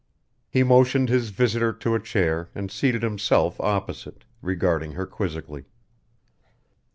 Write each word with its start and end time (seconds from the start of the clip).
He 0.49 0.63
motioned 0.63 1.09
his 1.09 1.29
visitor 1.29 1.71
to 1.73 1.93
a 1.93 1.99
chair 1.99 2.49
and 2.55 2.71
seated 2.71 3.03
himself 3.03 3.59
opposite, 3.61 4.25
regarding 4.41 4.93
her 4.93 5.05
quizzically. 5.05 5.65